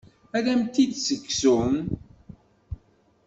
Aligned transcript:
Ad 0.37 0.45
am-t-id-ssegzun. 0.51 1.75